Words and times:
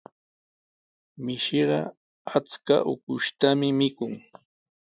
Mishiqa 1.23 1.79
achka 2.37 2.75
ukushtami 2.93 3.67
mikun. 3.79 4.13